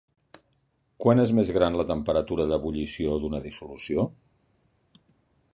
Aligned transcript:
Quan 1.05 1.21
és 1.23 1.33
més 1.41 1.51
gran 1.57 1.77
la 1.81 1.85
temperatura 1.91 2.47
d'ebullició 2.53 3.21
d'una 3.27 3.45
dissolució? 3.47 4.11